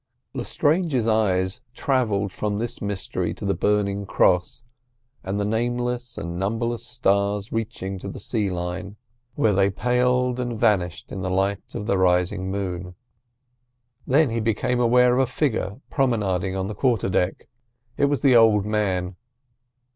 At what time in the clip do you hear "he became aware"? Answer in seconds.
14.31-15.13